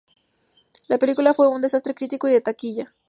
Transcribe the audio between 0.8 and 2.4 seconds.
La película fue un desastre crítico y